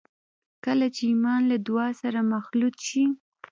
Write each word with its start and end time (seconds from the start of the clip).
کله 0.65 0.87
چې 0.95 1.01
ایمان 1.11 1.41
له 1.51 1.57
دعا 1.67 1.87
سره 2.01 2.19
مخلوط 2.33 2.75
شي 2.87 3.03